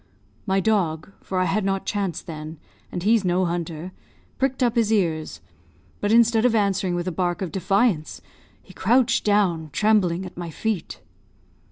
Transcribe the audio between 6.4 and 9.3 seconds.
of answering with a bark of defiance, he crouched